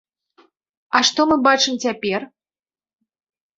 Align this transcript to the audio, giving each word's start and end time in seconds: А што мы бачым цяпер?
А 0.99 1.01
што 1.09 1.27
мы 1.33 1.37
бачым 1.49 1.73
цяпер? 1.85 2.21